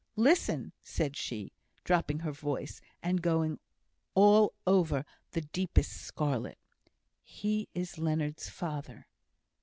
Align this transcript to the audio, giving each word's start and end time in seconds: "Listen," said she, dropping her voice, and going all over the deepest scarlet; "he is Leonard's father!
"Listen," 0.17 0.73
said 0.81 1.15
she, 1.15 1.53
dropping 1.83 2.21
her 2.21 2.31
voice, 2.31 2.81
and 3.03 3.21
going 3.21 3.59
all 4.15 4.55
over 4.65 5.05
the 5.33 5.41
deepest 5.41 5.91
scarlet; 5.91 6.57
"he 7.21 7.69
is 7.75 7.99
Leonard's 7.99 8.49
father! 8.49 9.05